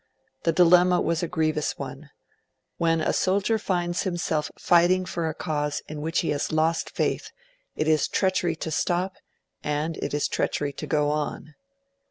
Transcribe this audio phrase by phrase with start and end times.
[0.45, 2.09] The dilemma was a grievous one:
[2.77, 7.29] when a soldier finds himself fighting for a cause in which he has lost faith,
[7.75, 9.13] it is treachery to stop,
[9.63, 11.53] and it is treachery to go on.